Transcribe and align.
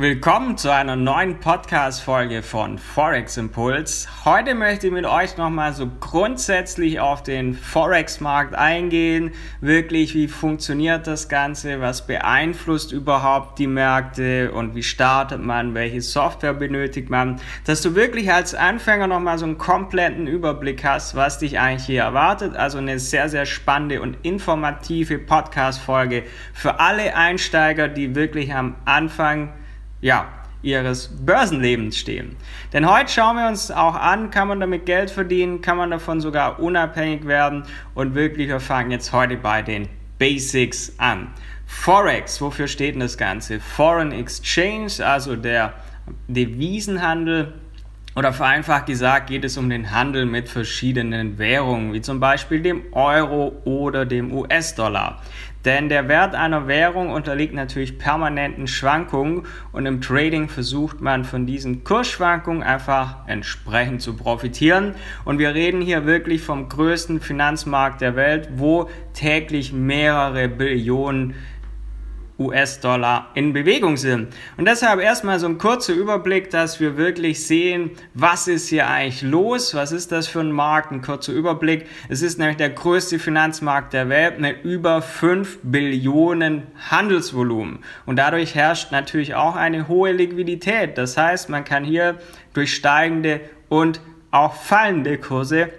Willkommen 0.00 0.56
zu 0.56 0.72
einer 0.72 0.94
neuen 0.94 1.40
Podcast-Folge 1.40 2.44
von 2.44 2.78
Forex 2.78 3.36
Impuls. 3.36 4.06
Heute 4.24 4.54
möchte 4.54 4.86
ich 4.86 4.92
mit 4.92 5.04
euch 5.04 5.36
nochmal 5.36 5.72
so 5.72 5.90
grundsätzlich 5.98 7.00
auf 7.00 7.24
den 7.24 7.52
Forex-Markt 7.52 8.54
eingehen. 8.54 9.32
Wirklich, 9.60 10.14
wie 10.14 10.28
funktioniert 10.28 11.08
das 11.08 11.28
Ganze? 11.28 11.80
Was 11.80 12.06
beeinflusst 12.06 12.92
überhaupt 12.92 13.58
die 13.58 13.66
Märkte? 13.66 14.52
Und 14.52 14.76
wie 14.76 14.84
startet 14.84 15.42
man? 15.42 15.74
Welche 15.74 16.00
Software 16.00 16.54
benötigt 16.54 17.10
man? 17.10 17.40
Dass 17.64 17.82
du 17.82 17.96
wirklich 17.96 18.32
als 18.32 18.54
Anfänger 18.54 19.08
nochmal 19.08 19.38
so 19.38 19.46
einen 19.46 19.58
kompletten 19.58 20.28
Überblick 20.28 20.84
hast, 20.84 21.16
was 21.16 21.40
dich 21.40 21.58
eigentlich 21.58 21.86
hier 21.86 22.02
erwartet. 22.02 22.54
Also 22.54 22.78
eine 22.78 23.00
sehr, 23.00 23.28
sehr 23.28 23.46
spannende 23.46 24.00
und 24.00 24.18
informative 24.22 25.18
Podcast-Folge 25.18 26.22
für 26.54 26.78
alle 26.78 27.16
Einsteiger, 27.16 27.88
die 27.88 28.14
wirklich 28.14 28.54
am 28.54 28.76
Anfang 28.84 29.54
ja, 30.00 30.28
ihres 30.62 31.08
Börsenlebens 31.24 31.96
stehen. 31.96 32.36
Denn 32.72 32.90
heute 32.90 33.10
schauen 33.12 33.36
wir 33.36 33.48
uns 33.48 33.70
auch 33.70 33.94
an, 33.94 34.30
kann 34.30 34.48
man 34.48 34.60
damit 34.60 34.86
Geld 34.86 35.10
verdienen, 35.10 35.60
kann 35.60 35.76
man 35.76 35.90
davon 35.90 36.20
sogar 36.20 36.58
unabhängig 36.60 37.26
werden 37.26 37.64
und 37.94 38.14
wirklich, 38.14 38.48
wir 38.48 38.60
fangen 38.60 38.90
jetzt 38.90 39.12
heute 39.12 39.36
bei 39.36 39.62
den 39.62 39.88
Basics 40.18 40.94
an. 40.98 41.28
Forex, 41.66 42.40
wofür 42.40 42.66
steht 42.66 42.94
denn 42.94 43.00
das 43.00 43.16
Ganze? 43.16 43.60
Foreign 43.60 44.10
Exchange, 44.10 45.04
also 45.04 45.36
der 45.36 45.74
Devisenhandel 46.26 47.52
oder 48.16 48.32
vereinfacht 48.32 48.86
gesagt 48.86 49.28
geht 49.28 49.44
es 49.44 49.56
um 49.56 49.70
den 49.70 49.90
Handel 49.92 50.26
mit 50.26 50.48
verschiedenen 50.48 51.38
Währungen, 51.38 51.92
wie 51.92 52.00
zum 52.00 52.20
Beispiel 52.20 52.60
dem 52.60 52.92
Euro 52.92 53.60
oder 53.64 54.06
dem 54.06 54.32
US-Dollar. 54.32 55.20
Denn 55.64 55.88
der 55.88 56.08
Wert 56.08 56.34
einer 56.34 56.68
Währung 56.68 57.10
unterliegt 57.10 57.52
natürlich 57.52 57.98
permanenten 57.98 58.68
Schwankungen 58.68 59.42
und 59.72 59.86
im 59.86 60.00
Trading 60.00 60.48
versucht 60.48 61.00
man 61.00 61.24
von 61.24 61.46
diesen 61.46 61.84
Kursschwankungen 61.84 62.62
einfach 62.62 63.26
entsprechend 63.26 64.00
zu 64.00 64.16
profitieren. 64.16 64.94
Und 65.24 65.38
wir 65.38 65.54
reden 65.54 65.80
hier 65.80 66.06
wirklich 66.06 66.42
vom 66.42 66.68
größten 66.68 67.20
Finanzmarkt 67.20 68.00
der 68.00 68.14
Welt, 68.14 68.48
wo 68.54 68.88
täglich 69.14 69.72
mehrere 69.72 70.48
Billionen 70.48 71.34
US-Dollar 72.38 73.30
in 73.34 73.52
Bewegung 73.52 73.96
sind. 73.96 74.28
Und 74.56 74.66
deshalb 74.66 75.00
erstmal 75.00 75.38
so 75.38 75.46
ein 75.46 75.58
kurzer 75.58 75.92
Überblick, 75.92 76.50
dass 76.50 76.78
wir 76.78 76.96
wirklich 76.96 77.46
sehen, 77.46 77.90
was 78.14 78.46
ist 78.48 78.68
hier 78.68 78.88
eigentlich 78.88 79.22
los, 79.22 79.74
was 79.74 79.92
ist 79.92 80.12
das 80.12 80.28
für 80.28 80.40
ein 80.40 80.52
Markt, 80.52 80.92
ein 80.92 81.02
kurzer 81.02 81.32
Überblick. 81.32 81.86
Es 82.08 82.22
ist 82.22 82.38
nämlich 82.38 82.56
der 82.56 82.70
größte 82.70 83.18
Finanzmarkt 83.18 83.92
der 83.92 84.08
Welt 84.08 84.38
mit 84.38 84.64
über 84.64 85.02
5 85.02 85.58
Billionen 85.62 86.68
Handelsvolumen. 86.90 87.80
Und 88.06 88.16
dadurch 88.16 88.54
herrscht 88.54 88.92
natürlich 88.92 89.34
auch 89.34 89.56
eine 89.56 89.88
hohe 89.88 90.12
Liquidität. 90.12 90.96
Das 90.96 91.16
heißt, 91.16 91.48
man 91.48 91.64
kann 91.64 91.84
hier 91.84 92.18
durch 92.54 92.74
steigende 92.74 93.40
und 93.68 94.00
auch 94.30 94.54
fallende 94.54 95.18
Kurse 95.18 95.70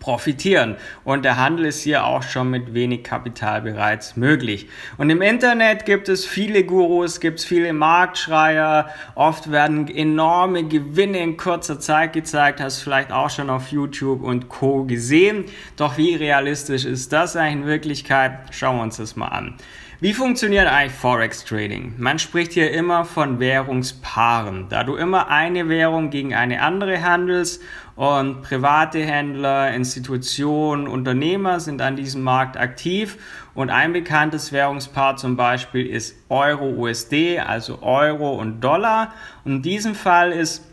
profitieren. 0.00 0.76
Und 1.04 1.24
der 1.24 1.36
Handel 1.36 1.66
ist 1.66 1.82
hier 1.82 2.04
auch 2.04 2.22
schon 2.22 2.50
mit 2.50 2.74
wenig 2.74 3.04
Kapital 3.04 3.62
bereits 3.62 4.16
möglich. 4.16 4.68
Und 4.96 5.10
im 5.10 5.22
Internet 5.22 5.86
gibt 5.86 6.08
es 6.08 6.24
viele 6.24 6.64
Gurus, 6.64 7.20
gibt 7.20 7.40
es 7.40 7.44
viele 7.44 7.72
Marktschreier. 7.72 8.88
Oft 9.14 9.50
werden 9.50 9.88
enorme 9.88 10.64
Gewinne 10.64 11.18
in 11.18 11.36
kurzer 11.36 11.80
Zeit 11.80 12.12
gezeigt. 12.12 12.60
Hast 12.60 12.82
vielleicht 12.82 13.12
auch 13.12 13.30
schon 13.30 13.50
auf 13.50 13.68
YouTube 13.68 14.22
und 14.22 14.48
Co. 14.48 14.84
gesehen. 14.84 15.44
Doch 15.76 15.96
wie 15.96 16.14
realistisch 16.14 16.84
ist 16.84 17.12
das 17.12 17.36
eigentlich 17.36 17.62
in 17.62 17.66
Wirklichkeit? 17.66 18.38
Schauen 18.50 18.76
wir 18.76 18.82
uns 18.82 18.98
das 18.98 19.16
mal 19.16 19.28
an. 19.28 19.56
Wie 20.00 20.12
funktioniert 20.12 20.68
eigentlich 20.68 20.92
Forex 20.92 21.44
Trading? 21.44 21.94
Man 21.98 22.20
spricht 22.20 22.52
hier 22.52 22.70
immer 22.70 23.04
von 23.04 23.40
Währungspaaren, 23.40 24.68
da 24.68 24.84
du 24.84 24.94
immer 24.94 25.26
eine 25.28 25.68
Währung 25.68 26.10
gegen 26.10 26.36
eine 26.36 26.62
andere 26.62 27.02
handelst 27.02 27.60
und 27.96 28.42
private 28.42 29.00
Händler, 29.00 29.74
Institutionen, 29.74 30.86
Unternehmer 30.86 31.58
sind 31.58 31.82
an 31.82 31.96
diesem 31.96 32.22
Markt 32.22 32.56
aktiv 32.56 33.16
und 33.54 33.70
ein 33.70 33.92
bekanntes 33.92 34.52
Währungspaar 34.52 35.16
zum 35.16 35.36
Beispiel 35.36 35.84
ist 35.88 36.14
Euro-USD, 36.28 37.40
also 37.40 37.82
Euro 37.82 38.36
und 38.36 38.60
Dollar. 38.60 39.12
In 39.44 39.62
diesem 39.62 39.96
Fall 39.96 40.30
ist 40.30 40.67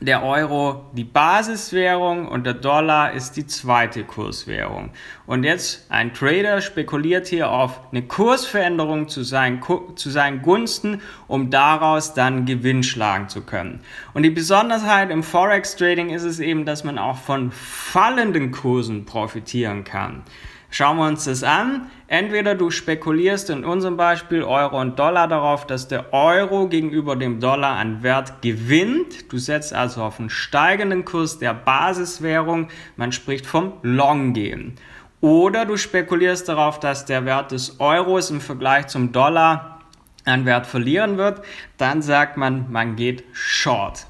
der 0.00 0.22
Euro 0.22 0.84
die 0.92 1.04
Basiswährung 1.04 2.28
und 2.28 2.44
der 2.44 2.54
Dollar 2.54 3.12
ist 3.12 3.32
die 3.32 3.46
zweite 3.46 4.04
Kurswährung. 4.04 4.90
Und 5.26 5.42
jetzt 5.42 5.86
ein 5.88 6.14
Trader 6.14 6.60
spekuliert 6.60 7.26
hier 7.26 7.50
auf 7.50 7.80
eine 7.90 8.02
Kursveränderung 8.02 9.08
zu 9.08 9.24
seinen, 9.24 9.60
zu 9.96 10.10
seinen 10.10 10.42
Gunsten, 10.42 11.02
um 11.26 11.50
daraus 11.50 12.14
dann 12.14 12.46
Gewinn 12.46 12.82
schlagen 12.82 13.28
zu 13.28 13.40
können. 13.42 13.80
Und 14.14 14.22
die 14.22 14.30
Besonderheit 14.30 15.10
im 15.10 15.22
Forex 15.22 15.74
Trading 15.74 16.10
ist 16.10 16.24
es 16.24 16.38
eben, 16.38 16.64
dass 16.64 16.84
man 16.84 16.98
auch 16.98 17.18
von 17.18 17.50
fallenden 17.50 18.52
Kursen 18.52 19.04
profitieren 19.04 19.82
kann. 19.82 20.22
Schauen 20.70 20.98
wir 20.98 21.06
uns 21.06 21.24
das 21.24 21.42
an. 21.42 21.90
Entweder 22.08 22.54
du 22.54 22.70
spekulierst 22.70 23.50
in 23.50 23.64
unserem 23.64 23.96
Beispiel 23.96 24.42
Euro 24.42 24.80
und 24.80 24.98
Dollar 24.98 25.26
darauf, 25.26 25.66
dass 25.66 25.88
der 25.88 26.12
Euro 26.12 26.68
gegenüber 26.68 27.16
dem 27.16 27.40
Dollar 27.40 27.76
an 27.76 28.02
Wert 28.02 28.42
gewinnt. 28.42 29.32
Du 29.32 29.38
setzt 29.38 29.72
also 29.72 30.02
auf 30.02 30.20
einen 30.20 30.30
steigenden 30.30 31.04
Kurs 31.04 31.38
der 31.38 31.54
Basiswährung. 31.54 32.68
Man 32.96 33.12
spricht 33.12 33.46
vom 33.46 33.74
Long 33.82 34.34
Game. 34.34 34.74
Oder 35.20 35.64
du 35.64 35.76
spekulierst 35.76 36.48
darauf, 36.48 36.78
dass 36.78 37.06
der 37.06 37.24
Wert 37.24 37.50
des 37.50 37.80
Euros 37.80 38.30
im 38.30 38.40
Vergleich 38.40 38.86
zum 38.88 39.10
Dollar 39.10 39.80
an 40.24 40.44
Wert 40.44 40.66
verlieren 40.66 41.16
wird. 41.16 41.42
Dann 41.78 42.02
sagt 42.02 42.36
man, 42.36 42.70
man 42.70 42.94
geht 42.94 43.24
Short. 43.32 44.06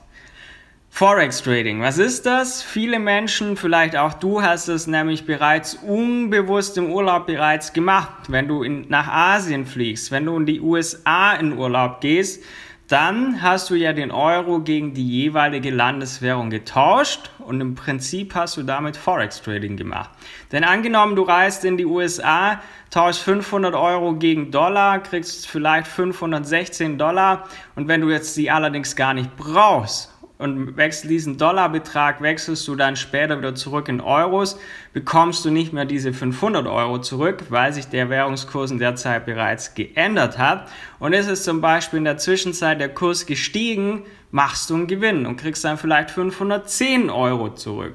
Forex 0.90 1.42
Trading, 1.42 1.80
was 1.80 1.98
ist 1.98 2.26
das? 2.26 2.60
Viele 2.60 2.98
Menschen, 2.98 3.56
vielleicht 3.56 3.94
auch 3.96 4.14
du, 4.14 4.42
hast 4.42 4.66
es 4.66 4.88
nämlich 4.88 5.26
bereits 5.26 5.74
unbewusst 5.74 6.76
im 6.76 6.90
Urlaub 6.90 7.26
bereits 7.26 7.72
gemacht. 7.72 8.12
Wenn 8.26 8.48
du 8.48 8.64
in, 8.64 8.88
nach 8.88 9.06
Asien 9.06 9.64
fliegst, 9.64 10.10
wenn 10.10 10.26
du 10.26 10.36
in 10.36 10.46
die 10.46 10.60
USA 10.60 11.34
in 11.34 11.56
Urlaub 11.56 12.00
gehst, 12.00 12.42
dann 12.88 13.42
hast 13.42 13.70
du 13.70 13.74
ja 13.74 13.92
den 13.92 14.10
Euro 14.10 14.60
gegen 14.60 14.94
die 14.94 15.06
jeweilige 15.06 15.70
Landeswährung 15.70 16.50
getauscht 16.50 17.30
und 17.38 17.60
im 17.60 17.74
Prinzip 17.76 18.34
hast 18.34 18.56
du 18.56 18.64
damit 18.64 18.96
Forex 18.96 19.40
Trading 19.40 19.76
gemacht. 19.76 20.10
Denn 20.50 20.64
angenommen, 20.64 21.14
du 21.14 21.22
reist 21.22 21.64
in 21.64 21.76
die 21.76 21.84
USA, 21.84 22.60
tauschst 22.90 23.22
500 23.22 23.74
Euro 23.74 24.14
gegen 24.14 24.50
Dollar, 24.50 25.00
kriegst 25.00 25.46
vielleicht 25.46 25.86
516 25.86 26.98
Dollar 26.98 27.46
und 27.76 27.86
wenn 27.86 28.00
du 28.00 28.08
jetzt 28.08 28.36
die 28.36 28.50
allerdings 28.50 28.96
gar 28.96 29.14
nicht 29.14 29.36
brauchst 29.36 30.17
und 30.38 30.76
wechselst 30.76 31.10
diesen 31.10 31.36
Dollarbetrag, 31.36 32.22
wechselst 32.22 32.66
du 32.68 32.76
dann 32.76 32.94
später 32.94 33.38
wieder 33.38 33.56
zurück 33.56 33.88
in 33.88 34.00
Euros, 34.00 34.58
bekommst 34.92 35.44
du 35.44 35.50
nicht 35.50 35.72
mehr 35.72 35.84
diese 35.84 36.12
500 36.12 36.66
Euro 36.66 37.00
zurück, 37.00 37.44
weil 37.48 37.72
sich 37.72 37.88
der 37.88 38.08
Währungskurs 38.08 38.70
in 38.70 38.78
der 38.78 38.94
Zeit 38.94 39.26
bereits 39.26 39.74
geändert 39.74 40.38
hat. 40.38 40.68
Und 41.00 41.12
ist 41.12 41.28
es 41.28 41.42
zum 41.42 41.60
Beispiel 41.60 41.98
in 41.98 42.04
der 42.04 42.18
Zwischenzeit 42.18 42.80
der 42.80 42.88
Kurs 42.88 43.26
gestiegen, 43.26 44.04
machst 44.30 44.70
du 44.70 44.74
einen 44.74 44.86
Gewinn 44.86 45.26
und 45.26 45.36
kriegst 45.36 45.64
dann 45.64 45.76
vielleicht 45.76 46.10
510 46.10 47.10
Euro 47.10 47.54
zurück. 47.54 47.94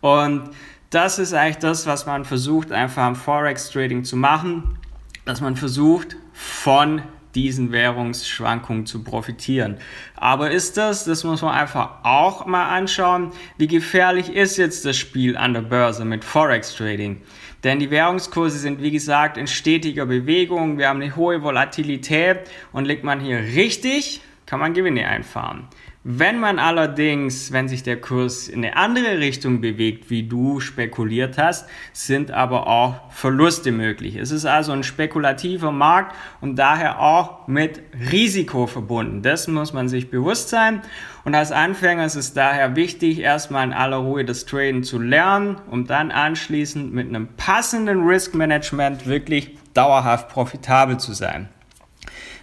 Und 0.00 0.50
das 0.88 1.18
ist 1.18 1.34
eigentlich 1.34 1.58
das, 1.58 1.86
was 1.86 2.06
man 2.06 2.24
versucht, 2.24 2.72
einfach 2.72 3.02
am 3.02 3.16
Forex 3.16 3.70
Trading 3.70 4.04
zu 4.04 4.16
machen, 4.16 4.78
dass 5.24 5.40
man 5.40 5.56
versucht, 5.56 6.16
von 6.32 7.02
diesen 7.34 7.72
Währungsschwankungen 7.72 8.86
zu 8.86 9.02
profitieren. 9.02 9.78
Aber 10.16 10.50
ist 10.50 10.76
das, 10.76 11.04
das 11.04 11.24
muss 11.24 11.42
man 11.42 11.54
einfach 11.54 12.04
auch 12.04 12.46
mal 12.46 12.68
anschauen, 12.68 13.32
wie 13.58 13.66
gefährlich 13.66 14.32
ist 14.34 14.56
jetzt 14.56 14.84
das 14.84 14.96
Spiel 14.96 15.36
an 15.36 15.54
der 15.54 15.62
Börse 15.62 16.04
mit 16.04 16.24
Forex 16.24 16.74
Trading? 16.74 17.22
Denn 17.64 17.78
die 17.78 17.90
Währungskurse 17.90 18.58
sind, 18.58 18.82
wie 18.82 18.90
gesagt, 18.90 19.36
in 19.36 19.46
stetiger 19.46 20.06
Bewegung. 20.06 20.78
Wir 20.78 20.88
haben 20.88 21.00
eine 21.00 21.14
hohe 21.14 21.42
Volatilität 21.42 22.40
und 22.72 22.86
liegt 22.86 23.04
man 23.04 23.20
hier 23.20 23.38
richtig, 23.38 24.20
kann 24.46 24.58
man 24.58 24.74
Gewinne 24.74 25.06
einfahren. 25.06 25.68
Wenn 26.04 26.40
man 26.40 26.58
allerdings, 26.58 27.52
wenn 27.52 27.68
sich 27.68 27.84
der 27.84 28.00
Kurs 28.00 28.48
in 28.48 28.64
eine 28.64 28.76
andere 28.76 29.18
Richtung 29.18 29.60
bewegt, 29.60 30.10
wie 30.10 30.24
du 30.24 30.58
spekuliert 30.58 31.38
hast, 31.38 31.68
sind 31.92 32.32
aber 32.32 32.66
auch 32.66 33.12
Verluste 33.12 33.70
möglich. 33.70 34.16
Es 34.16 34.32
ist 34.32 34.44
also 34.44 34.72
ein 34.72 34.82
spekulativer 34.82 35.70
Markt 35.70 36.16
und 36.40 36.56
daher 36.56 36.98
auch 36.98 37.46
mit 37.46 37.82
Risiko 38.10 38.66
verbunden. 38.66 39.22
Dessen 39.22 39.54
muss 39.54 39.72
man 39.72 39.88
sich 39.88 40.10
bewusst 40.10 40.48
sein. 40.48 40.82
Und 41.24 41.36
als 41.36 41.52
Anfänger 41.52 42.04
ist 42.04 42.16
es 42.16 42.34
daher 42.34 42.74
wichtig, 42.74 43.20
erstmal 43.20 43.64
in 43.64 43.72
aller 43.72 43.98
Ruhe 43.98 44.24
das 44.24 44.44
Traden 44.44 44.82
zu 44.82 44.98
lernen, 44.98 45.60
um 45.70 45.86
dann 45.86 46.10
anschließend 46.10 46.92
mit 46.92 47.06
einem 47.06 47.28
passenden 47.36 48.08
Risk 48.08 48.34
Management 48.34 49.06
wirklich 49.06 49.56
dauerhaft 49.72 50.30
profitabel 50.30 50.96
zu 50.96 51.12
sein. 51.12 51.48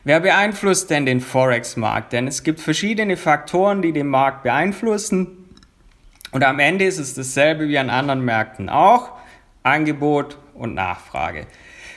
Wer 0.03 0.21
beeinflusst 0.21 0.89
denn 0.89 1.05
den 1.05 1.19
Forex-Markt? 1.19 2.13
Denn 2.13 2.27
es 2.27 2.43
gibt 2.43 2.61
verschiedene 2.61 3.17
Faktoren, 3.17 3.81
die 3.81 3.91
den 3.91 4.07
Markt 4.07 4.43
beeinflussen. 4.43 5.49
Und 6.31 6.43
am 6.43 6.59
Ende 6.59 6.85
ist 6.85 6.99
es 6.99 7.13
dasselbe 7.13 7.67
wie 7.67 7.77
an 7.77 7.89
anderen 7.89 8.23
Märkten 8.23 8.69
auch. 8.69 9.11
Angebot 9.63 10.37
und 10.53 10.73
Nachfrage. 10.73 11.45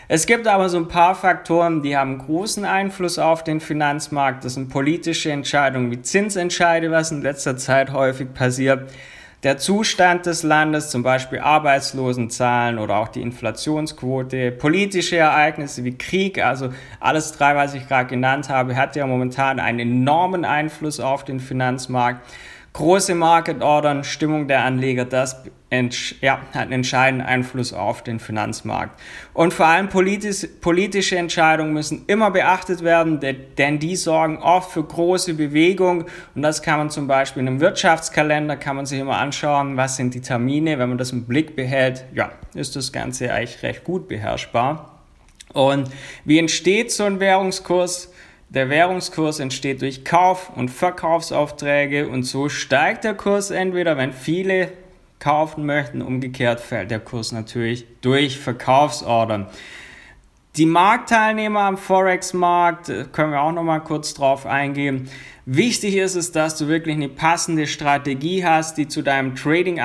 Es 0.08 0.26
gibt 0.26 0.46
aber 0.46 0.69
so 0.69 0.78
ein 0.78 0.88
paar 0.88 1.14
Faktoren, 1.14 1.82
die 1.82 1.96
haben 1.96 2.19
großen 2.19 2.64
Einfluss 2.64 3.19
auf 3.19 3.44
den 3.44 3.60
Finanzmarkt. 3.60 4.44
Das 4.44 4.54
sind 4.54 4.69
politische 4.69 5.31
Entscheidungen 5.31 5.90
wie 5.90 6.02
Zinsentscheide, 6.02 6.90
was 6.90 7.12
in 7.12 7.22
letzter 7.22 7.56
Zeit 7.56 7.93
häufig 7.93 8.34
passiert 8.34 8.90
der 9.43 9.59
Zustand 9.59 10.27
des 10.27 10.44
Landes, 10.44 10.91
zum 10.91 11.03
Beispiel 11.03 11.41
Arbeitslosenzahlen 11.41 12.79
oder 12.79 12.99
auch 12.99 13.09
die 13.09 13.23
Inflationsquote, 13.23 14.53
politische 14.53 15.17
Ereignisse 15.17 15.83
wie 15.83 15.99
Krieg, 15.99 16.43
also 16.43 16.73
alles 17.00 17.33
drei, 17.33 17.56
was 17.56 17.75
ich 17.75 17.89
gerade 17.89 18.09
genannt 18.09 18.49
habe, 18.49 18.77
hat 18.77 18.94
ja 18.94 19.05
momentan 19.05 19.59
einen 19.59 19.81
enormen 19.81 20.44
Einfluss 20.44 21.00
auf 21.00 21.25
den 21.25 21.41
Finanzmarkt. 21.41 22.25
Große 22.73 23.15
Market 23.15 23.61
Ordern, 23.63 24.03
Stimmung 24.03 24.49
der 24.49 24.65
Anleger, 24.65 25.05
das 25.05 25.43
ja, 26.21 26.41
hat 26.53 26.63
einen 26.63 26.73
entscheidenden 26.73 27.27
Einfluss 27.27 27.73
auf 27.73 28.03
den 28.03 28.19
Finanzmarkt. 28.19 28.99
Und 29.33 29.55
vor 29.55 29.67
allem 29.67 29.89
politisch, 29.89 30.47
politische 30.61 31.17
Entscheidungen 31.17 31.73
müssen 31.73 32.05
immer 32.07 32.31
beachtet 32.31 32.83
werden, 32.83 33.21
denn 33.21 33.79
die 33.79 33.97
sorgen 33.97 34.39
oft 34.39 34.73
für 34.73 34.85
große 34.85 35.35
Bewegung. 35.35 36.05
Und 36.35 36.43
das 36.43 36.63
kann 36.63 36.79
man 36.79 36.91
zum 36.91 37.07
Beispiel 37.07 37.41
in 37.43 37.49
einem 37.49 37.61
Wirtschaftskalender, 37.61 38.57
kann 38.57 38.77
man 38.77 38.85
sich 38.85 39.01
immer 39.01 39.17
anschauen, 39.17 39.77
was 39.77 39.97
sind 39.97 40.15
die 40.15 40.21
Termine. 40.21 40.79
Wenn 40.79 40.91
man 40.91 40.99
das 40.99 41.13
im 41.13 41.25
Blick 41.25 41.57
behält, 41.57 42.05
ja, 42.15 42.33
ist 42.55 42.77
das 42.77 42.93
Ganze 42.93 43.33
eigentlich 43.33 43.63
recht 43.63 43.85
gut 43.85 44.09
beherrschbar. 44.09 45.01
Und 45.55 45.91
wie 46.25 46.39
entsteht 46.39 46.93
so 46.93 47.05
ein 47.05 47.19
Währungskurs? 47.21 48.12
Der 48.54 48.69
Währungskurs 48.69 49.40
entsteht 49.40 49.81
durch 49.81 50.04
Kauf- 50.04 50.54
und 50.54 50.70
Verkaufsaufträge 50.70 52.06
und 52.06 52.25
so 52.25 52.50
steigt 52.50 53.02
der 53.02 53.14
Kurs 53.14 53.50
entweder, 53.50 53.96
wenn 53.96 54.12
viele 54.12 54.70
kaufen 55.19 55.64
möchten, 55.64 56.02
umgekehrt 56.02 56.60
fällt 56.60 56.90
der 56.90 57.00
Kurs 57.00 57.32
natürlich 57.32 57.87
durch 58.02 58.38
Verkaufsordern. 58.38 59.46
Die 60.56 60.66
Marktteilnehmer 60.66 61.60
am 61.60 61.78
Forex-Markt, 61.78 62.90
äh, 62.90 63.04
können 63.10 63.32
wir 63.32 63.40
auch 63.40 63.52
noch 63.52 63.62
mal 63.62 63.78
kurz 63.78 64.12
drauf 64.12 64.44
eingehen. 64.44 65.08
Wichtig 65.46 65.96
ist 65.96 66.14
es, 66.14 66.31
dass 66.31 66.58
du 66.58 66.69
wirklich 66.69 66.96
eine 66.96 67.08
passende 67.08 67.66
Strategie 67.66 68.44
hast, 68.44 68.76
die 68.76 68.87
zu 68.87 69.00
deinem 69.00 69.34
Trading, 69.34 69.81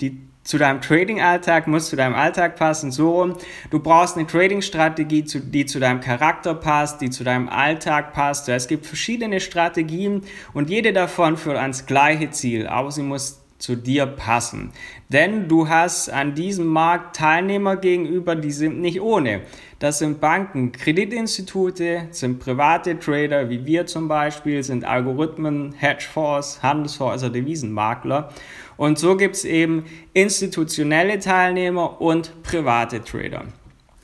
die 0.00 0.29
zu 0.50 0.58
deinem 0.58 0.80
Trading-Alltag, 0.80 1.68
muss 1.68 1.88
zu 1.88 1.96
deinem 1.96 2.14
Alltag 2.16 2.56
passen, 2.56 2.90
so 2.90 3.20
rum. 3.20 3.36
Du 3.70 3.78
brauchst 3.78 4.16
eine 4.16 4.26
Trading-Strategie, 4.26 5.22
die 5.22 5.64
zu 5.64 5.78
deinem 5.78 6.00
Charakter 6.00 6.54
passt, 6.54 7.00
die 7.00 7.08
zu 7.08 7.22
deinem 7.22 7.48
Alltag 7.48 8.12
passt. 8.12 8.48
Es 8.48 8.66
gibt 8.66 8.84
verschiedene 8.84 9.38
Strategien 9.38 10.24
und 10.52 10.68
jede 10.68 10.92
davon 10.92 11.36
führt 11.36 11.56
ans 11.56 11.86
gleiche 11.86 12.30
Ziel, 12.30 12.66
aber 12.66 12.90
sie 12.90 13.02
muss 13.02 13.39
zu 13.60 13.76
dir 13.76 14.06
passen. 14.06 14.72
Denn 15.08 15.48
du 15.48 15.68
hast 15.68 16.08
an 16.08 16.34
diesem 16.34 16.66
Markt 16.66 17.16
Teilnehmer 17.16 17.76
gegenüber, 17.76 18.34
die 18.34 18.50
sind 18.50 18.80
nicht 18.80 19.00
ohne. 19.00 19.42
Das 19.78 19.98
sind 19.98 20.20
Banken, 20.20 20.72
Kreditinstitute, 20.72 22.08
sind 22.10 22.40
private 22.40 22.98
Trader 22.98 23.48
wie 23.48 23.64
wir 23.64 23.86
zum 23.86 24.08
Beispiel, 24.08 24.62
sind 24.62 24.84
Algorithmen, 24.84 25.72
Hedgefonds, 25.72 26.62
Handelshäuser, 26.62 27.30
Devisenmakler. 27.30 28.32
Und 28.76 28.98
so 28.98 29.16
gibt 29.16 29.36
es 29.36 29.44
eben 29.44 29.84
institutionelle 30.14 31.18
Teilnehmer 31.18 32.00
und 32.00 32.42
private 32.42 33.02
Trader. 33.04 33.44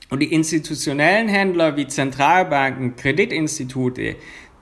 Und 0.09 0.21
die 0.21 0.33
institutionellen 0.33 1.29
Händler 1.29 1.77
wie 1.77 1.89
Zentralbanken, 1.89 2.95
Kreditinstitute, 2.95 4.17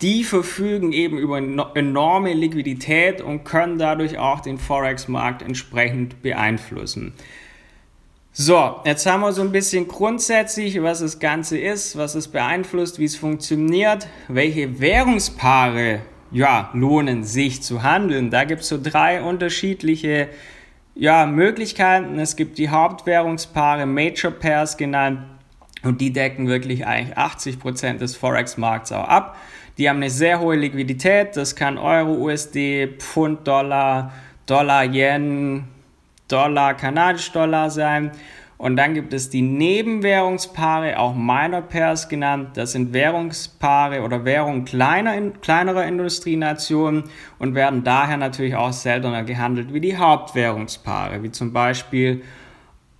die 0.05 0.23
verfügen 0.23 0.93
eben 0.93 1.17
über 1.17 1.39
enorme 1.39 2.35
Liquidität 2.35 3.23
und 3.23 3.45
können 3.45 3.79
dadurch 3.79 4.19
auch 4.19 4.41
den 4.41 4.59
Forex-Markt 4.59 5.41
entsprechend 5.41 6.21
beeinflussen. 6.21 7.15
So, 8.31 8.81
jetzt 8.85 9.06
haben 9.06 9.23
wir 9.23 9.33
so 9.33 9.41
ein 9.41 9.51
bisschen 9.51 9.89
grundsätzlich, 9.89 10.83
was 10.83 11.01
das 11.01 11.21
Ganze 11.21 11.56
ist, 11.56 11.97
was 11.97 12.15
es 12.17 12.29
beeinflusst, 12.29 12.99
wie 12.99 13.06
es 13.06 13.17
funktioniert, 13.17 14.06
welche 14.29 14.79
Währungspaare 14.79 16.03
ja, 16.31 16.69
lohnen 16.75 17.25
sich 17.25 17.62
zu 17.62 17.83
handeln. 17.83 18.29
Da 18.29 18.45
gibt 18.45 18.61
es 18.61 18.69
so 18.69 18.79
drei 18.83 19.23
unterschiedliche 19.23 20.29
ja, 20.95 21.25
Möglichkeiten. 21.25 22.19
Es 22.19 22.37
gibt 22.37 22.59
die 22.59 22.69
Hauptwährungspaare, 22.69 23.87
Major 23.87 24.33
Pairs 24.33 24.77
genannt, 24.77 25.21
und 25.83 26.01
die 26.01 26.12
decken 26.12 26.49
wirklich 26.49 26.87
eigentlich 26.87 27.17
80 27.17 27.59
Prozent 27.59 28.01
des 28.01 28.17
Forex-Markts 28.17 28.93
auch 28.93 29.06
ab. 29.06 29.37
Die 29.79 29.88
haben 29.88 29.97
eine 29.97 30.11
sehr 30.11 30.41
hohe 30.41 30.56
Liquidität. 30.56 31.37
Das 31.37 31.56
kann 31.56 31.79
Euro, 31.79 32.12
USD, 32.12 32.88
Pfund, 32.99 33.47
Dollar, 33.47 34.12
Dollar, 34.47 34.85
Yen, 34.85 35.65
Dollar, 36.29 36.75
Kanadisch 36.75 37.32
Dollar 37.32 37.71
sein. 37.71 38.12
Und 38.56 38.76
dann 38.76 38.94
gibt 38.94 39.12
es 39.12 39.31
die 39.31 39.43
Nebenwährungspaare, 39.43 40.99
auch 40.99 41.15
Minor 41.15 41.62
Pairs 41.62 42.09
genannt. 42.09 42.50
Das 42.55 42.73
sind 42.73 42.93
Währungspaare 42.93 44.03
oder 44.03 44.25
Währungen 44.25 44.65
kleiner, 44.65 45.21
kleinerer 45.43 45.85
Industrienationen 45.85 47.05
und 47.38 47.55
werden 47.56 47.82
daher 47.82 48.17
natürlich 48.17 48.55
auch 48.55 48.73
seltener 48.73 49.25
gehandelt 49.25 49.75
wie 49.75 49.81
die 49.81 49.97
Hauptwährungspaare, 49.97 51.23
wie 51.25 51.32
zum 51.32 51.53
Beispiel 51.53 52.23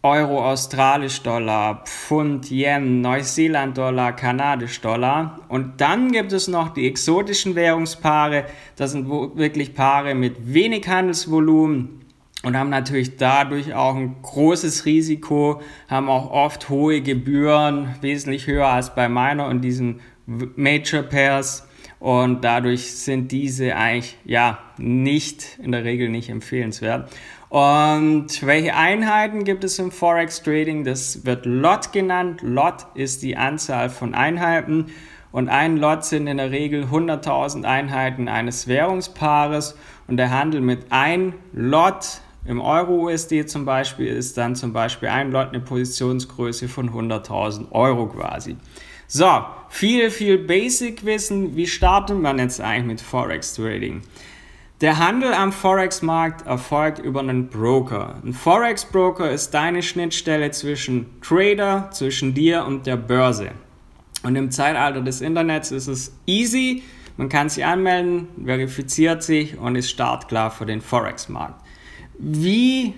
Euro, 0.05 0.45
Australisch 0.45 1.23
Dollar, 1.23 1.83
Pfund, 1.87 2.51
Yen, 2.51 3.01
Neuseeland 3.01 3.79
Dollar, 3.79 4.15
Kanadisch 4.15 4.83
Dollar. 4.83 5.41
Und 5.49 5.81
dann 5.81 6.13
gibt 6.13 6.33
es 6.35 6.47
noch 6.47 6.75
die 6.75 6.87
exotischen 6.87 7.55
Währungspaare. 7.55 8.45
Das 8.77 8.93
sind 8.93 9.09
wirklich 9.09 9.75
Paare 9.75 10.15
mit 10.15 10.53
wenig 10.53 10.87
Handelsvolumen 10.87 12.01
und 12.43 12.55
haben 12.55 12.69
natürlich 12.69 13.17
dadurch 13.17 13.73
auch 13.73 13.97
ein 13.97 14.17
großes 14.21 14.85
Risiko, 14.85 15.63
haben 15.89 16.11
auch 16.11 16.31
oft 16.31 16.69
hohe 16.69 17.01
Gebühren, 17.01 17.95
wesentlich 18.03 18.47
höher 18.47 18.69
als 18.69 18.95
bei 18.95 19.09
meiner 19.09 19.47
und 19.47 19.63
diesen 19.63 20.01
Major 20.27 21.03
Pairs. 21.03 21.67
Und 21.99 22.45
dadurch 22.45 22.93
sind 22.93 23.33
diese 23.33 23.75
eigentlich 23.75 24.19
ja 24.27 24.59
nicht 24.77 25.59
in 25.63 25.73
der 25.73 25.85
Regel 25.85 26.11
nicht 26.11 26.29
empfehlenswert. 26.29 27.11
Und 27.55 28.45
welche 28.45 28.75
Einheiten 28.75 29.45
gibt 29.45 29.63
es 29.63 29.79
im 29.79 29.93
Forex 29.93 30.43
Trading? 30.43 30.83
Das 30.83 31.25
wird 31.25 31.47
Lot 31.47 31.93
genannt. 31.93 32.41
Lot 32.43 32.87
ist 32.95 33.23
die 33.23 33.37
Anzahl 33.37 33.91
von 33.91 34.13
Einheiten. 34.13 34.87
Und 35.31 35.49
ein 35.49 35.77
Lot 35.77 36.05
sind 36.05 36.27
in 36.27 36.39
der 36.39 36.51
Regel 36.51 36.87
100.000 36.87 37.63
Einheiten 37.63 38.27
eines 38.27 38.67
Währungspaares. 38.67 39.79
Und 40.09 40.17
der 40.17 40.33
Handel 40.33 40.63
mit 40.63 40.87
ein 40.91 41.33
Lot 41.53 42.23
im 42.45 42.61
Euro-USD 42.61 43.47
zum 43.47 43.65
Beispiel 43.65 44.09
ist 44.09 44.37
dann 44.37 44.57
zum 44.57 44.73
Beispiel 44.73 45.11
ein 45.11 45.31
Lot 45.31 45.51
eine 45.51 45.61
Positionsgröße 45.61 46.67
von 46.67 46.91
100.000 46.91 47.71
Euro 47.71 48.09
quasi. 48.09 48.57
So, 49.07 49.45
viel, 49.69 50.11
viel 50.11 50.39
Basic-Wissen. 50.39 51.55
Wie 51.55 51.69
startet 51.69 52.19
man 52.19 52.41
jetzt 52.41 52.61
eigentlich 52.61 52.85
mit 52.85 53.01
Forex 53.01 53.55
Trading? 53.55 54.03
Der 54.81 54.99
Handel 54.99 55.33
am 55.33 55.53
Forex-Markt 55.53 56.47
erfolgt 56.47 56.99
über 56.99 57.21
einen 57.21 57.49
Broker. 57.49 58.17
Ein 58.25 58.33
Forex-Broker 58.33 59.31
ist 59.31 59.53
deine 59.55 59.83
Schnittstelle 59.83 60.51
zwischen 60.51 61.21
Trader, 61.21 61.91
zwischen 61.93 62.35
dir 62.35 62.65
und 62.65 62.87
der 62.87 62.97
Börse. 62.97 63.53
Und 64.25 64.37
im 64.37 64.51
Zeitalter 64.51 65.01
des 65.01 65.21
Internets 65.21 65.71
ist 65.71 65.87
es 65.87 66.17
easy. 66.27 66.83
Man 67.17 67.29
kann 67.29 67.49
sich 67.49 67.65
anmelden, 67.65 68.29
verifiziert 68.45 69.23
sich 69.23 69.57
und 69.57 69.77
ist 69.77 69.91
startklar 69.91 70.51
für 70.51 70.67
den 70.67 70.81
Forex-Markt 70.81 71.65
wie, 72.19 72.95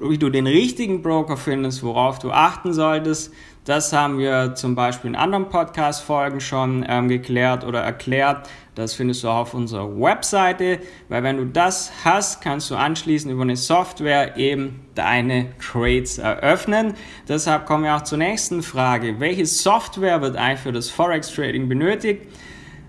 wie 0.00 0.18
du 0.18 0.30
den 0.30 0.46
richtigen 0.46 1.02
Broker 1.02 1.36
findest, 1.36 1.82
worauf 1.82 2.18
du 2.18 2.30
achten 2.30 2.72
solltest, 2.72 3.32
das 3.64 3.92
haben 3.92 4.18
wir 4.18 4.54
zum 4.54 4.74
Beispiel 4.74 5.10
in 5.10 5.16
anderen 5.16 5.48
Podcast-Folgen 5.50 6.40
schon 6.40 6.84
ähm, 6.88 7.08
geklärt 7.08 7.62
oder 7.62 7.80
erklärt. 7.80 8.48
Das 8.74 8.94
findest 8.94 9.22
du 9.22 9.28
auch 9.28 9.40
auf 9.40 9.54
unserer 9.54 10.00
Webseite, 10.00 10.78
weil 11.10 11.22
wenn 11.22 11.36
du 11.36 11.44
das 11.44 11.92
hast, 12.02 12.40
kannst 12.40 12.70
du 12.70 12.76
anschließend 12.76 13.30
über 13.30 13.42
eine 13.42 13.56
Software 13.56 14.38
eben 14.38 14.80
deine 14.94 15.48
Trades 15.60 16.16
eröffnen. 16.16 16.94
Deshalb 17.28 17.66
kommen 17.66 17.84
wir 17.84 17.94
auch 17.96 18.04
zur 18.04 18.16
nächsten 18.16 18.62
Frage. 18.62 19.20
Welche 19.20 19.44
Software 19.44 20.22
wird 20.22 20.36
eigentlich 20.36 20.60
für 20.60 20.72
das 20.72 20.88
Forex 20.88 21.30
Trading 21.32 21.68
benötigt? 21.68 22.22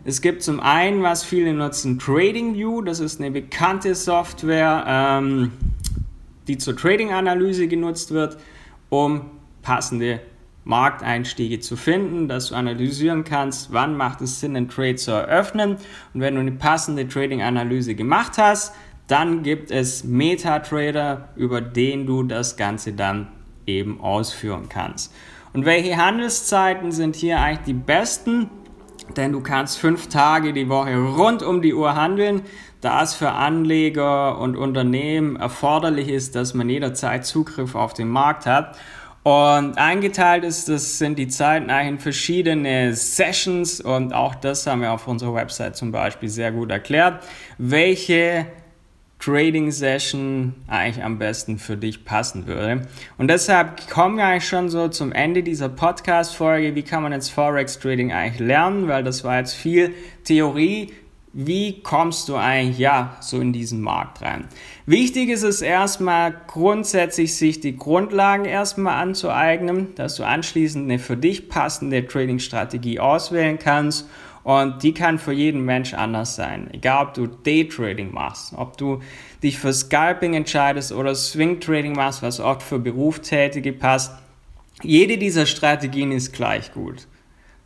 Es 0.04 0.22
gibt 0.22 0.42
zum 0.42 0.62
einen, 0.62 1.04
was 1.04 1.24
viele 1.24 1.54
nutzen, 1.54 2.00
TradingView. 2.00 2.82
Das 2.82 3.00
ist 3.00 3.20
eine 3.20 3.30
bekannte 3.30 3.94
Software, 3.94 4.86
ähm, 4.88 5.52
die 6.52 6.58
zur 6.58 6.76
Trading-Analyse 6.76 7.70
genutzt 7.70 8.12
wird, 8.12 8.38
um 8.90 9.32
passende 9.62 10.20
Markteinstiege 10.66 11.62
zu 11.62 11.78
finden, 11.78 12.28
dass 12.28 12.50
du 12.50 12.56
analysieren 12.56 13.24
kannst, 13.24 13.72
wann 13.72 13.96
macht 13.96 14.20
es 14.20 14.42
Sinn, 14.42 14.58
einen 14.58 14.68
Trade 14.68 14.96
zu 14.96 15.12
eröffnen. 15.12 15.78
Und 16.14 16.22
wenn 16.22 16.36
du 16.36 16.42
eine 16.42 16.52
passende 16.52 17.08
Trading-Analyse 17.08 17.96
gemacht 17.96 18.34
hast, 18.38 18.74
dann 19.08 19.44
gibt 19.44 19.72
es 19.72 20.04
MetaTrader, 20.04 21.30
über 21.38 21.62
den 21.62 22.06
du 22.06 22.24
das 22.24 22.58
Ganze 22.58 22.92
dann 22.92 23.30
eben 23.66 24.02
ausführen 24.02 24.68
kannst. 24.68 25.14
Und 25.54 25.66
welche 25.66 25.96
Handelszeiten 25.96 26.92
sind 26.92 27.16
hier 27.16 27.40
eigentlich 27.40 27.66
die 27.66 27.74
besten? 27.74 28.50
Denn 29.14 29.32
du 29.32 29.42
kannst 29.42 29.78
fünf 29.78 30.08
Tage 30.08 30.54
die 30.54 30.70
Woche 30.70 30.98
rund 30.98 31.44
um 31.44 31.62
die 31.62 31.74
Uhr 31.74 31.96
handeln, 31.96 32.42
da 32.82 33.04
es 33.04 33.14
für 33.14 33.32
Anleger 33.32 34.40
und 34.40 34.56
Unternehmen 34.58 35.36
erforderlich 35.36 36.10
ist, 36.10 36.36
dass 36.36 36.54
man 36.54 36.70
jederzeit 36.70 37.26
Zugriff 37.26 37.76
auf 37.76 37.94
den 37.94 38.10
Markt 38.10 38.46
hat. 38.46 38.78
Und 39.24 39.78
eingeteilt 39.78 40.44
ist, 40.44 40.68
das 40.68 40.98
sind 40.98 41.20
die 41.20 41.28
Zeiten 41.28 41.70
eigentlich 41.70 41.90
in 41.90 42.00
verschiedene 42.00 42.96
Sessions 42.96 43.80
und 43.80 44.14
auch 44.14 44.34
das 44.34 44.66
haben 44.66 44.82
wir 44.82 44.92
auf 44.92 45.08
unserer 45.08 45.36
Website 45.36 45.76
zum 45.76 45.92
Beispiel 45.92 46.28
sehr 46.28 46.52
gut 46.52 46.72
erklärt, 46.72 47.24
welche 47.60 48.48
Trading 49.22 49.72
Session 49.72 50.56
eigentlich 50.68 51.04
am 51.04 51.20
besten 51.20 51.60
für 51.60 51.78
dich 51.78 52.06
passen 52.06 52.48
würde. 52.48 52.88
Und 53.20 53.28
deshalb 53.28 53.88
kommen 53.88 54.18
wir 54.18 54.26
eigentlich 54.26 54.48
schon 54.48 54.70
so 54.70 54.88
zum 54.88 55.12
Ende 55.12 55.44
dieser 55.44 55.70
Podcast-Folge. 55.70 56.74
Wie 56.74 56.82
kann 56.82 57.04
man 57.04 57.12
jetzt 57.12 57.30
Forex 57.30 57.78
Trading 57.78 58.12
eigentlich 58.12 58.40
lernen? 58.40 58.88
Weil 58.88 59.04
das 59.04 59.24
war 59.24 59.38
jetzt 59.38 59.54
viel 59.54 59.94
Theorie. 60.24 60.92
Wie 61.34 61.82
kommst 61.82 62.28
du 62.28 62.36
eigentlich 62.36 62.80
ja 62.80 63.16
so 63.22 63.40
in 63.40 63.54
diesen 63.54 63.80
Markt 63.80 64.22
rein? 64.22 64.46
Wichtig 64.88 65.30
ist 65.30 65.44
es 65.44 65.62
erstmal 65.62 66.36
grundsätzlich 66.48 67.38
sich 67.38 67.60
die 67.62 67.78
Grundlagen 67.78 68.46
erstmal 68.46 69.02
anzueignen, 69.02 69.96
dass 69.96 70.16
du 70.16 70.24
anschließend 70.24 70.86
eine 70.86 71.00
für 71.00 71.16
dich 71.16 71.48
passende 71.48 72.06
Trading-Strategie 72.06 73.00
auswählen 73.00 73.60
kannst 73.60 74.10
und 74.44 74.82
die 74.84 74.94
kann 74.94 75.20
für 75.20 75.32
jeden 75.32 75.64
Mensch 75.66 75.94
anders 75.94 76.36
sein. 76.36 76.70
Egal, 76.74 77.08
ob 77.08 77.14
du 77.14 77.28
Daytrading 77.28 78.12
machst, 78.14 78.54
ob 78.56 78.78
du 78.78 79.02
dich 79.44 79.60
für 79.60 79.74
Scalping 79.74 80.34
entscheidest 80.34 80.92
oder 80.92 81.14
Swing 81.16 81.60
Trading 81.60 81.94
machst, 81.94 82.22
was 82.22 82.40
oft 82.40 82.64
für 82.64 82.80
Berufstätige 82.80 83.74
passt. 83.74 84.14
Jede 84.82 85.18
dieser 85.18 85.46
Strategien 85.46 86.12
ist 86.12 86.34
gleich 86.34 86.74
gut. 86.74 87.08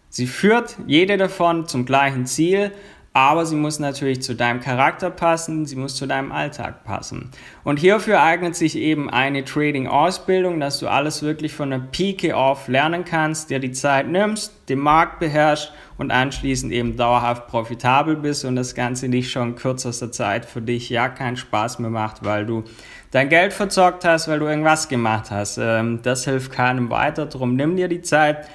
Sie 0.09 0.27
führt 0.27 0.77
jede 0.87 1.17
davon 1.17 1.67
zum 1.67 1.85
gleichen 1.85 2.25
Ziel, 2.25 2.71
aber 3.15 3.45
sie 3.45 3.55
muss 3.55 3.79
natürlich 3.79 4.21
zu 4.21 4.35
deinem 4.35 4.59
Charakter 4.59 5.09
passen, 5.09 5.65
sie 5.65 5.77
muss 5.77 5.95
zu 5.95 6.05
deinem 6.05 6.33
Alltag 6.33 6.83
passen. 6.83 7.31
Und 7.63 7.79
hierfür 7.79 8.21
eignet 8.21 8.57
sich 8.57 8.75
eben 8.75 9.09
eine 9.09 9.45
Trading-Ausbildung, 9.45 10.59
dass 10.59 10.79
du 10.79 10.89
alles 10.89 11.23
wirklich 11.23 11.53
von 11.53 11.69
der 11.69 11.79
Pike 11.79 12.35
auf 12.35 12.67
lernen 12.67 13.05
kannst, 13.05 13.49
dir 13.49 13.59
die 13.59 13.71
Zeit 13.71 14.09
nimmst, 14.09 14.51
den 14.67 14.79
Markt 14.79 15.19
beherrschst 15.19 15.71
und 15.97 16.11
anschließend 16.11 16.73
eben 16.73 16.97
dauerhaft 16.97 17.47
profitabel 17.47 18.17
bist 18.17 18.43
und 18.43 18.57
das 18.57 18.75
Ganze 18.75 19.07
nicht 19.07 19.31
schon 19.31 19.51
in 19.51 19.55
kürzester 19.55 20.11
Zeit 20.11 20.43
für 20.43 20.61
dich 20.61 20.89
ja 20.89 21.07
keinen 21.07 21.37
Spaß 21.37 21.79
mehr 21.79 21.91
macht, 21.91 22.25
weil 22.25 22.45
du 22.45 22.65
dein 23.11 23.29
Geld 23.29 23.53
verzockt 23.53 24.03
hast, 24.03 24.27
weil 24.27 24.39
du 24.39 24.45
irgendwas 24.45 24.89
gemacht 24.89 25.31
hast. 25.31 25.57
Ähm, 25.57 26.01
das 26.03 26.25
hilft 26.25 26.51
keinem 26.51 26.89
weiter, 26.89 27.27
darum 27.27 27.55
nimm 27.55 27.77
dir 27.77 27.87
die 27.87 28.01
Zeit 28.01 28.45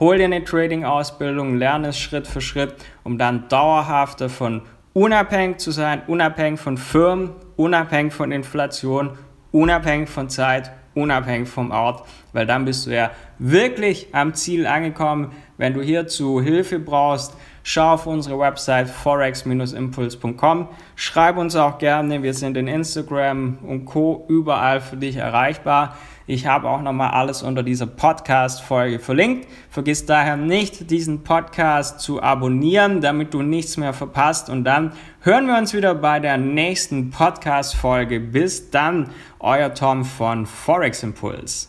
Hol 0.00 0.18
dir 0.18 0.26
eine 0.26 0.44
Trading-Ausbildung, 0.44 1.56
lerne 1.56 1.88
es 1.88 1.98
Schritt 1.98 2.28
für 2.28 2.40
Schritt, 2.40 2.76
um 3.02 3.18
dann 3.18 3.48
dauerhaft 3.48 4.20
davon 4.20 4.62
unabhängig 4.92 5.58
zu 5.58 5.72
sein, 5.72 6.02
unabhängig 6.06 6.60
von 6.60 6.78
Firmen, 6.78 7.30
unabhängig 7.56 8.12
von 8.12 8.30
Inflation, 8.30 9.18
unabhängig 9.50 10.08
von 10.08 10.28
Zeit, 10.28 10.70
unabhängig 10.94 11.48
vom 11.48 11.72
Ort, 11.72 12.06
weil 12.32 12.46
dann 12.46 12.64
bist 12.64 12.86
du 12.86 12.94
ja 12.94 13.10
wirklich 13.40 14.06
am 14.12 14.34
Ziel 14.34 14.68
angekommen. 14.68 15.32
Wenn 15.56 15.74
du 15.74 15.82
hierzu 15.82 16.40
Hilfe 16.40 16.78
brauchst, 16.78 17.36
schau 17.68 17.92
auf 17.92 18.06
unsere 18.06 18.38
Website 18.38 18.88
forex-impuls.com. 18.88 20.68
Schreib 20.96 21.36
uns 21.36 21.54
auch 21.54 21.76
gerne, 21.76 22.22
wir 22.22 22.32
sind 22.32 22.56
in 22.56 22.66
Instagram 22.66 23.58
und 23.62 23.84
Co. 23.84 24.24
überall 24.28 24.80
für 24.80 24.96
dich 24.96 25.16
erreichbar. 25.16 25.94
Ich 26.26 26.46
habe 26.46 26.66
auch 26.66 26.80
nochmal 26.80 27.10
alles 27.10 27.42
unter 27.42 27.62
dieser 27.62 27.86
Podcast-Folge 27.86 28.98
verlinkt. 28.98 29.48
Vergiss 29.68 30.06
daher 30.06 30.38
nicht, 30.38 30.90
diesen 30.90 31.24
Podcast 31.24 32.00
zu 32.00 32.22
abonnieren, 32.22 33.02
damit 33.02 33.34
du 33.34 33.42
nichts 33.42 33.76
mehr 33.76 33.92
verpasst. 33.92 34.48
Und 34.48 34.64
dann 34.64 34.92
hören 35.20 35.46
wir 35.46 35.58
uns 35.58 35.74
wieder 35.74 35.94
bei 35.94 36.20
der 36.20 36.38
nächsten 36.38 37.10
Podcast-Folge. 37.10 38.18
Bis 38.18 38.70
dann, 38.70 39.10
euer 39.40 39.74
Tom 39.74 40.06
von 40.06 40.46
Forex 40.46 41.02
Impulse. 41.02 41.68